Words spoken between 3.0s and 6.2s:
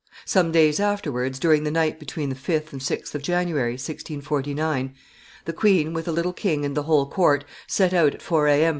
of January, 1649, the queen, with the